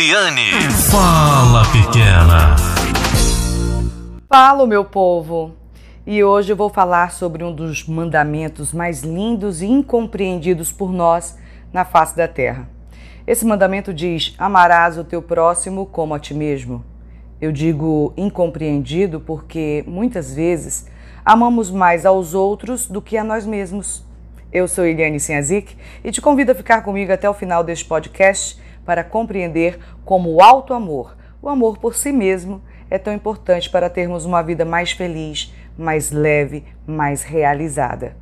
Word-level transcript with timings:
Eliane. 0.00 0.50
Fala, 0.90 1.62
pequena. 1.70 2.56
Fala, 4.26 4.66
meu 4.66 4.82
povo. 4.82 5.54
E 6.06 6.24
hoje 6.24 6.50
eu 6.50 6.56
vou 6.56 6.70
falar 6.70 7.12
sobre 7.12 7.44
um 7.44 7.52
dos 7.52 7.86
mandamentos 7.86 8.72
mais 8.72 9.02
lindos 9.02 9.60
e 9.60 9.66
incompreendidos 9.66 10.72
por 10.72 10.90
nós 10.90 11.36
na 11.70 11.84
face 11.84 12.16
da 12.16 12.26
terra. 12.26 12.66
Esse 13.26 13.44
mandamento 13.44 13.92
diz: 13.92 14.34
Amarás 14.38 14.96
o 14.96 15.04
teu 15.04 15.20
próximo 15.20 15.84
como 15.84 16.14
a 16.14 16.18
ti 16.18 16.32
mesmo. 16.32 16.82
Eu 17.38 17.52
digo 17.52 18.14
incompreendido 18.16 19.20
porque 19.20 19.84
muitas 19.86 20.32
vezes 20.32 20.88
amamos 21.22 21.70
mais 21.70 22.06
aos 22.06 22.32
outros 22.32 22.86
do 22.86 23.02
que 23.02 23.18
a 23.18 23.24
nós 23.24 23.44
mesmos. 23.44 24.02
Eu 24.50 24.66
sou 24.66 24.86
Eliane 24.86 25.20
Sinhazik 25.20 25.76
e 26.02 26.10
te 26.10 26.22
convido 26.22 26.52
a 26.52 26.54
ficar 26.54 26.80
comigo 26.80 27.12
até 27.12 27.28
o 27.28 27.34
final 27.34 27.62
deste 27.62 27.84
podcast 27.84 28.58
para 28.84 29.04
compreender 29.04 29.78
como 30.04 30.32
o 30.32 30.42
alto 30.42 30.74
amor, 30.74 31.16
o 31.42 31.48
amor 31.48 31.78
por 31.78 31.94
si 31.94 32.12
mesmo, 32.12 32.62
é 32.90 32.98
tão 32.98 33.12
importante 33.14 33.70
para 33.70 33.88
termos 33.88 34.24
uma 34.24 34.42
vida 34.42 34.64
mais 34.64 34.92
feliz, 34.92 35.54
mais 35.78 36.10
leve, 36.10 36.64
mais 36.86 37.22
realizada. 37.22 38.16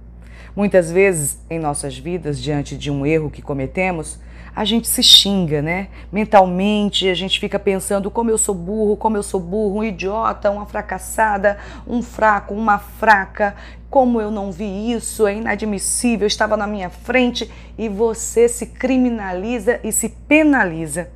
Muitas 0.54 0.90
vezes 0.90 1.38
em 1.48 1.58
nossas 1.58 1.96
vidas, 1.96 2.40
diante 2.40 2.76
de 2.76 2.90
um 2.90 3.06
erro 3.06 3.30
que 3.30 3.40
cometemos, 3.40 4.20
a 4.54 4.64
gente 4.64 4.88
se 4.88 5.04
xinga, 5.04 5.62
né? 5.62 5.86
Mentalmente, 6.10 7.08
a 7.08 7.14
gente 7.14 7.38
fica 7.38 7.60
pensando 7.60 8.10
como 8.10 8.28
eu 8.28 8.36
sou 8.36 8.54
burro, 8.54 8.96
como 8.96 9.16
eu 9.16 9.22
sou 9.22 9.38
burro, 9.38 9.78
um 9.78 9.84
idiota, 9.84 10.50
uma 10.50 10.66
fracassada, 10.66 11.58
um 11.86 12.02
fraco, 12.02 12.54
uma 12.54 12.78
fraca, 12.78 13.54
como 13.90 14.20
eu 14.20 14.30
não 14.30 14.52
vi 14.52 14.92
isso, 14.92 15.26
é 15.26 15.34
inadmissível, 15.34 16.26
estava 16.26 16.56
na 16.56 16.66
minha 16.66 16.90
frente 16.90 17.50
e 17.76 17.88
você 17.88 18.48
se 18.48 18.66
criminaliza 18.66 19.80
e 19.82 19.90
se 19.90 20.10
penaliza. 20.10 21.08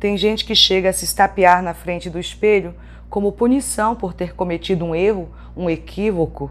Tem 0.00 0.16
gente 0.16 0.44
que 0.44 0.54
chega 0.54 0.90
a 0.90 0.92
se 0.92 1.04
estapear 1.04 1.62
na 1.62 1.74
frente 1.74 2.08
do 2.08 2.18
espelho 2.18 2.74
como 3.08 3.32
punição 3.32 3.94
por 3.94 4.14
ter 4.14 4.34
cometido 4.34 4.84
um 4.84 4.94
erro, 4.94 5.28
um 5.56 5.68
equívoco. 5.68 6.50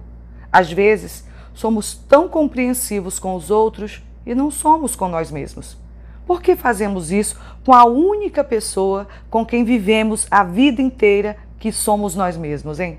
Às 0.52 0.72
vezes, 0.72 1.28
somos 1.54 1.96
tão 1.96 2.28
compreensivos 2.30 3.18
com 3.18 3.36
os 3.36 3.50
outros 3.50 4.04
e 4.26 4.36
não 4.36 4.52
somos 4.52 4.96
com 4.96 5.08
nós 5.08 5.32
mesmos. 5.32 5.78
Por 6.26 6.42
que 6.42 6.56
fazemos 6.56 7.12
isso 7.12 7.40
com 7.64 7.74
a 7.74 7.86
única 7.86 8.44
pessoa 8.44 9.08
com 9.30 9.46
quem 9.46 9.64
vivemos 9.64 10.28
a 10.30 10.44
vida 10.44 10.82
inteira, 10.82 11.38
que 11.60 11.72
somos 11.72 12.16
nós 12.16 12.36
mesmos, 12.36 12.80
hein? 12.80 12.98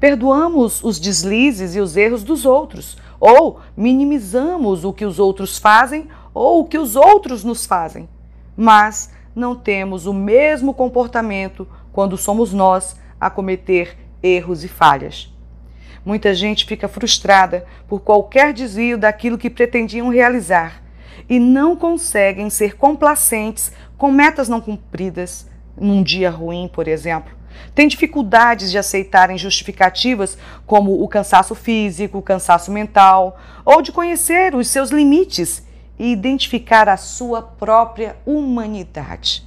Perdoamos 0.00 0.82
os 0.82 0.98
deslizes 0.98 1.74
e 1.74 1.80
os 1.80 1.96
erros 1.96 2.22
dos 2.22 2.44
outros, 2.44 2.96
ou 3.20 3.60
minimizamos 3.76 4.84
o 4.84 4.92
que 4.92 5.04
os 5.04 5.18
outros 5.18 5.58
fazem 5.58 6.08
ou 6.32 6.60
o 6.60 6.64
que 6.64 6.78
os 6.78 6.94
outros 6.94 7.42
nos 7.42 7.66
fazem, 7.66 8.08
mas 8.56 9.12
não 9.34 9.56
temos 9.56 10.06
o 10.06 10.14
mesmo 10.14 10.72
comportamento 10.72 11.66
quando 11.92 12.16
somos 12.16 12.52
nós 12.52 12.96
a 13.20 13.28
cometer 13.28 13.96
erros 14.22 14.64
e 14.64 14.68
falhas. 14.68 15.32
Muita 16.04 16.34
gente 16.34 16.64
fica 16.64 16.88
frustrada 16.88 17.66
por 17.88 18.00
qualquer 18.00 18.52
desvio 18.52 18.96
daquilo 18.96 19.38
que 19.38 19.50
pretendiam 19.50 20.08
realizar 20.08 20.82
e 21.28 21.38
não 21.38 21.76
conseguem 21.76 22.48
ser 22.48 22.76
complacentes 22.76 23.72
com 23.96 24.10
metas 24.10 24.48
não 24.48 24.60
cumpridas 24.60 25.48
num 25.76 26.02
dia 26.02 26.30
ruim, 26.30 26.70
por 26.72 26.88
exemplo. 26.88 27.37
Têm 27.74 27.88
dificuldades 27.88 28.70
de 28.70 28.78
aceitarem 28.78 29.38
justificativas 29.38 30.36
como 30.66 31.02
o 31.02 31.08
cansaço 31.08 31.54
físico, 31.54 32.18
o 32.18 32.22
cansaço 32.22 32.70
mental, 32.72 33.38
ou 33.64 33.80
de 33.80 33.92
conhecer 33.92 34.54
os 34.54 34.68
seus 34.68 34.90
limites 34.90 35.62
e 35.98 36.12
identificar 36.12 36.88
a 36.88 36.96
sua 36.96 37.42
própria 37.42 38.16
humanidade. 38.24 39.44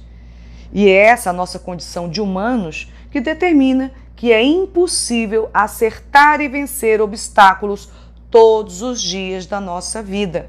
E 0.72 0.88
é 0.88 1.06
essa 1.06 1.32
nossa 1.32 1.58
condição 1.58 2.08
de 2.08 2.20
humanos 2.20 2.90
que 3.10 3.20
determina 3.20 3.92
que 4.16 4.32
é 4.32 4.42
impossível 4.42 5.50
acertar 5.52 6.40
e 6.40 6.48
vencer 6.48 7.00
obstáculos 7.00 7.90
todos 8.30 8.80
os 8.80 9.02
dias 9.02 9.46
da 9.46 9.60
nossa 9.60 10.02
vida. 10.02 10.48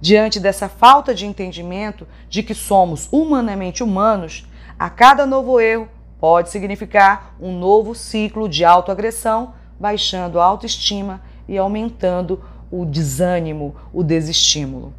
Diante 0.00 0.38
dessa 0.38 0.68
falta 0.68 1.12
de 1.12 1.26
entendimento 1.26 2.06
de 2.28 2.42
que 2.42 2.54
somos 2.54 3.08
humanamente 3.10 3.82
humanos, 3.82 4.46
a 4.78 4.88
cada 4.88 5.26
novo 5.26 5.58
erro 5.58 5.88
pode 6.20 6.50
significar 6.50 7.34
um 7.40 7.56
novo 7.58 7.94
ciclo 7.94 8.48
de 8.48 8.64
autoagressão, 8.64 9.54
baixando 9.78 10.40
a 10.40 10.44
autoestima 10.44 11.22
e 11.48 11.56
aumentando 11.56 12.42
o 12.70 12.84
desânimo, 12.84 13.74
o 13.92 14.02
desestímulo. 14.02 14.92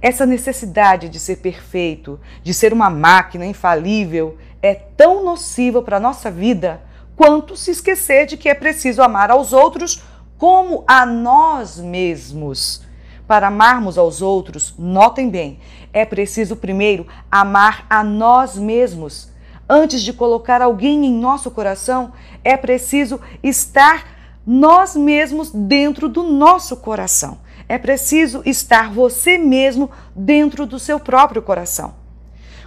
Essa 0.00 0.26
necessidade 0.26 1.08
de 1.08 1.18
ser 1.18 1.36
perfeito, 1.36 2.20
de 2.42 2.52
ser 2.52 2.72
uma 2.72 2.90
máquina 2.90 3.46
infalível, 3.46 4.36
é 4.62 4.74
tão 4.74 5.24
nociva 5.24 5.82
para 5.82 5.96
a 5.96 6.00
nossa 6.00 6.30
vida 6.30 6.82
quanto 7.16 7.56
se 7.56 7.70
esquecer 7.70 8.26
de 8.26 8.36
que 8.36 8.48
é 8.48 8.54
preciso 8.54 9.02
amar 9.02 9.30
aos 9.30 9.52
outros 9.52 10.02
como 10.36 10.84
a 10.86 11.06
nós 11.06 11.78
mesmos. 11.78 12.82
Para 13.26 13.46
amarmos 13.46 13.96
aos 13.96 14.20
outros, 14.20 14.74
notem 14.78 15.30
bem, 15.30 15.58
é 15.92 16.04
preciso 16.04 16.56
primeiro 16.56 17.06
amar 17.30 17.86
a 17.88 18.04
nós 18.04 18.56
mesmos. 18.56 19.30
Antes 19.68 20.02
de 20.02 20.12
colocar 20.12 20.60
alguém 20.60 21.06
em 21.06 21.12
nosso 21.12 21.50
coração, 21.50 22.12
é 22.42 22.56
preciso 22.56 23.20
estar 23.42 24.14
nós 24.46 24.94
mesmos 24.94 25.50
dentro 25.50 26.08
do 26.08 26.22
nosso 26.22 26.76
coração. 26.76 27.38
É 27.66 27.78
preciso 27.78 28.42
estar 28.44 28.92
você 28.92 29.38
mesmo 29.38 29.90
dentro 30.14 30.66
do 30.66 30.78
seu 30.78 31.00
próprio 31.00 31.40
coração. 31.40 31.94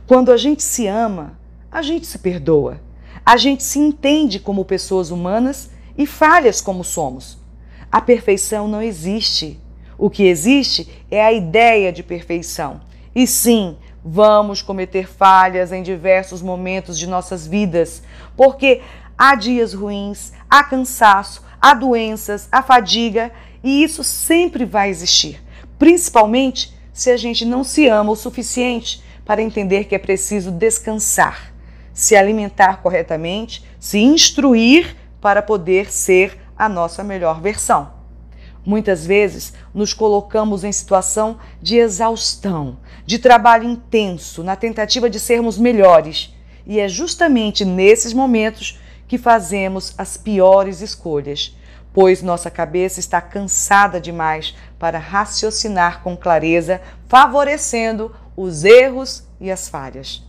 Quando 0.08 0.32
a 0.32 0.38
gente 0.38 0.64
se 0.64 0.88
ama, 0.88 1.38
a 1.72 1.82
gente 1.82 2.08
se 2.08 2.18
perdoa. 2.18 2.82
A 3.24 3.38
gente 3.38 3.62
se 3.62 3.78
entende 3.78 4.40
como 4.40 4.66
pessoas 4.66 5.12
humanas 5.12 5.70
e 5.98 6.08
falhas 6.08 6.62
como 6.62 6.84
somos. 6.84 7.38
A 7.92 8.02
perfeição 8.02 8.68
não 8.68 8.82
existe. 8.82 9.60
O 9.98 10.10
que 10.10 10.24
existe 10.24 11.06
é 11.12 11.24
a 11.24 11.32
ideia 11.32 11.92
de 11.92 12.02
perfeição. 12.02 12.82
E 13.14 13.28
sim, 13.28 13.78
vamos 14.10 14.62
cometer 14.62 15.06
falhas 15.08 15.74
em 15.74 15.84
diversos 15.84 16.42
momentos 16.42 16.98
de 16.98 17.06
nossas 17.06 17.46
vidas, 17.46 18.02
porque 18.38 18.82
há 19.18 19.36
dias 19.36 19.74
ruins, 19.74 20.32
há 20.50 20.64
cansaço, 20.64 21.44
há 21.60 21.74
doenças, 21.74 22.48
há 22.50 22.64
fadiga, 22.64 23.32
e 23.62 23.84
isso 23.84 24.04
sempre 24.04 24.64
vai 24.64 24.90
existir, 24.90 25.44
principalmente 25.78 26.74
se 26.94 27.12
a 27.12 27.18
gente 27.18 27.44
não 27.44 27.64
se 27.64 27.88
ama 27.88 28.12
o 28.12 28.16
suficiente 28.16 29.04
para 29.26 29.42
entender 29.42 29.84
que 29.84 29.96
é 29.96 30.00
preciso 30.00 30.52
descansar, 30.52 31.54
se 31.94 32.16
alimentar 32.16 32.82
corretamente, 32.82 33.66
se 33.78 34.00
instruir 34.00 34.96
para 35.20 35.42
poder 35.42 35.92
ser 35.92 36.40
a 36.58 36.70
nossa 36.70 37.04
melhor 37.04 37.42
versão. 37.42 37.97
Muitas 38.68 39.06
vezes 39.06 39.54
nos 39.74 39.94
colocamos 39.94 40.66
em 40.66 40.74
situação 40.74 41.40
de 41.62 41.78
exaustão, 41.78 42.80
de 43.06 43.18
trabalho 43.18 43.64
intenso, 43.64 44.44
na 44.44 44.58
tentativa 44.58 45.10
de 45.10 45.22
sermos 45.22 45.58
melhores. 45.58 46.36
E 46.66 46.78
é 46.78 46.90
justamente 46.90 47.64
nesses 47.64 48.12
momentos 48.12 48.78
que 49.08 49.18
fazemos 49.18 49.94
as 49.98 50.18
piores 50.18 50.82
escolhas, 50.82 51.56
pois 51.94 52.22
nossa 52.22 52.52
cabeça 52.52 53.00
está 53.00 53.22
cansada 53.22 54.02
demais 54.02 54.54
para 54.78 55.00
raciocinar 55.00 56.04
com 56.04 56.18
clareza, 56.18 56.82
favorecendo 57.08 58.14
os 58.36 58.66
erros 58.66 59.24
e 59.40 59.50
as 59.50 59.70
falhas. 59.70 60.22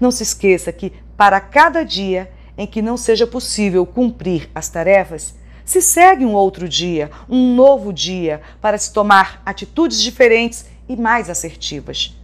Não 0.00 0.10
se 0.10 0.24
esqueça 0.24 0.72
que, 0.72 0.92
para 1.16 1.40
cada 1.40 1.84
dia 1.84 2.28
em 2.58 2.66
que 2.66 2.82
não 2.82 2.96
seja 2.96 3.24
possível 3.24 3.86
cumprir 3.86 4.50
as 4.52 4.68
tarefas, 4.68 5.36
se 5.64 5.80
segue 5.80 6.24
um 6.24 6.34
outro 6.34 6.68
dia, 6.68 7.10
um 7.28 7.54
novo 7.54 7.92
dia, 7.92 8.42
para 8.60 8.76
se 8.76 8.92
tomar 8.92 9.42
atitudes 9.46 10.02
diferentes 10.02 10.66
e 10.88 10.96
mais 10.96 11.30
assertivas. 11.30 12.14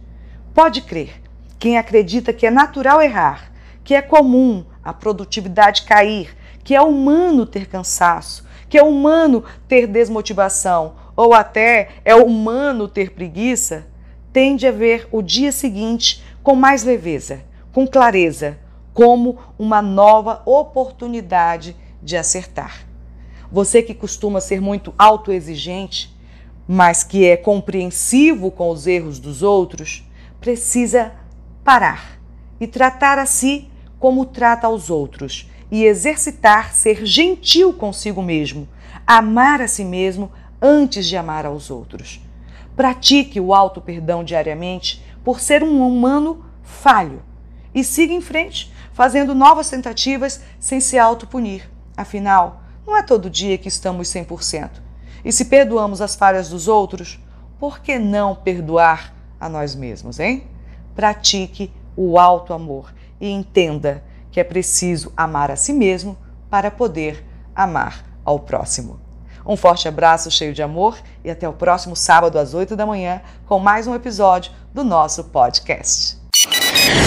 Pode 0.53 0.81
crer, 0.81 1.21
quem 1.57 1.77
acredita 1.77 2.31
que 2.33 2.45
é 2.45 2.51
natural 2.51 3.01
errar, 3.01 3.51
que 3.83 3.95
é 3.95 4.01
comum 4.01 4.63
a 4.83 4.93
produtividade 4.93 5.83
cair, 5.83 6.35
que 6.63 6.75
é 6.75 6.81
humano 6.81 7.45
ter 7.45 7.67
cansaço, 7.67 8.45
que 8.69 8.77
é 8.77 8.83
humano 8.83 9.43
ter 9.67 9.87
desmotivação 9.87 10.95
ou 11.15 11.33
até 11.33 11.89
é 12.05 12.15
humano 12.15 12.87
ter 12.87 13.11
preguiça, 13.11 13.87
tende 14.31 14.65
a 14.65 14.71
ver 14.71 15.07
o 15.11 15.21
dia 15.21 15.51
seguinte 15.51 16.23
com 16.43 16.55
mais 16.55 16.83
leveza, 16.83 17.41
com 17.73 17.87
clareza, 17.87 18.57
como 18.93 19.37
uma 19.57 19.81
nova 19.81 20.41
oportunidade 20.45 21.75
de 22.01 22.15
acertar. 22.17 22.90
Você 23.51 23.81
que 23.81 23.93
costuma 23.93 24.39
ser 24.39 24.61
muito 24.61 24.93
autoexigente, 24.97 26.15
mas 26.67 27.03
que 27.03 27.25
é 27.25 27.35
compreensivo 27.35 28.49
com 28.49 28.69
os 28.69 28.87
erros 28.87 29.19
dos 29.19 29.43
outros, 29.43 30.07
precisa 30.39 31.13
parar 31.63 32.19
e 32.59 32.65
tratar 32.65 33.19
a 33.19 33.25
si 33.25 33.69
como 33.99 34.25
trata 34.25 34.67
aos 34.67 34.89
outros 34.89 35.49
e 35.69 35.83
exercitar 35.83 36.73
ser 36.73 37.05
gentil 37.05 37.73
consigo 37.73 38.21
mesmo, 38.21 38.67
amar 39.05 39.61
a 39.61 39.67
si 39.67 39.83
mesmo 39.83 40.31
antes 40.61 41.05
de 41.05 41.17
amar 41.17 41.45
aos 41.45 41.69
outros. 41.69 42.21
Pratique 42.75 43.39
o 43.39 43.53
auto-perdão 43.53 44.23
diariamente 44.23 45.03
por 45.23 45.39
ser 45.39 45.63
um 45.63 45.85
humano 45.85 46.45
falho 46.63 47.21
e 47.75 47.83
siga 47.83 48.13
em 48.13 48.21
frente, 48.21 48.71
fazendo 48.93 49.35
novas 49.35 49.69
tentativas 49.69 50.41
sem 50.59 50.79
se 50.79 50.97
autopunir. 50.97 51.69
Afinal, 51.95 52.60
não 52.85 52.97
é 52.97 53.03
todo 53.03 53.29
dia 53.29 53.57
que 53.57 53.67
estamos 53.67 54.07
100%. 54.07 54.69
E 55.23 55.31
se 55.31 55.45
perdoamos 55.45 56.01
as 56.01 56.15
falhas 56.15 56.49
dos 56.49 56.67
outros, 56.67 57.19
por 57.59 57.79
que 57.79 57.99
não 57.99 58.35
perdoar 58.35 59.13
a 59.39 59.47
nós 59.47 59.75
mesmos, 59.75 60.19
hein? 60.19 60.43
Pratique 60.95 61.71
o 61.95 62.17
alto 62.17 62.53
amor 62.53 62.93
e 63.19 63.29
entenda 63.29 64.03
que 64.31 64.39
é 64.39 64.43
preciso 64.43 65.11
amar 65.15 65.51
a 65.51 65.55
si 65.55 65.73
mesmo 65.73 66.17
para 66.49 66.71
poder 66.71 67.23
amar 67.55 68.03
ao 68.25 68.39
próximo. 68.39 68.99
Um 69.45 69.57
forte 69.57 69.87
abraço 69.87 70.29
cheio 70.29 70.53
de 70.53 70.61
amor 70.61 70.97
e 71.23 71.29
até 71.29 71.47
o 71.47 71.53
próximo 71.53 71.95
sábado 71.95 72.37
às 72.37 72.53
8 72.53 72.75
da 72.75 72.85
manhã 72.85 73.21
com 73.45 73.59
mais 73.59 73.87
um 73.87 73.95
episódio 73.95 74.51
do 74.73 74.83
nosso 74.83 75.25
podcast. 75.25 76.17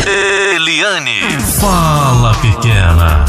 Eliane, 0.06 1.20
fala 1.60 2.34
pequena. 2.40 3.24